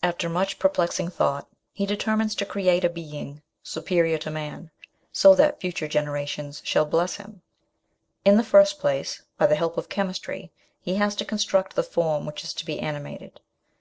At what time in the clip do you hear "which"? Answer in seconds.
12.26-12.44